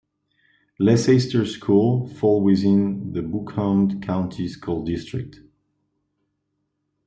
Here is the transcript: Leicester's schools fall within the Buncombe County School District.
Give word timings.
Leicester's 0.79 1.53
schools 1.53 2.11
fall 2.17 2.41
within 2.41 3.11
the 3.13 3.21
Buncombe 3.21 4.01
County 4.01 4.47
School 4.47 4.83
District. 4.83 5.39